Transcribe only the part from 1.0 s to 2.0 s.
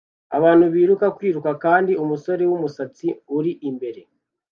kwiruka kandi